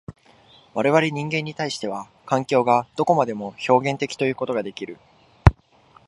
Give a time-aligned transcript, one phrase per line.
[0.73, 4.97] 我々人間に対しては、環境がどこまでも表現的ということができる。